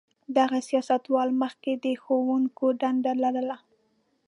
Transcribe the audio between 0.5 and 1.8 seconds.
سیاستوال مخکې